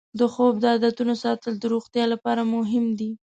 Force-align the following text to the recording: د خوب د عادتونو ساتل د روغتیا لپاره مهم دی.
د 0.19 0.21
خوب 0.33 0.53
د 0.59 0.65
عادتونو 0.73 1.13
ساتل 1.23 1.53
د 1.59 1.63
روغتیا 1.73 2.05
لپاره 2.13 2.41
مهم 2.55 2.85
دی. 2.99 3.11